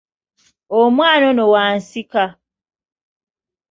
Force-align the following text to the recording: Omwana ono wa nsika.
Omwana 0.79 1.25
ono 1.31 1.45
wa 1.53 1.63
nsika. 1.77 2.23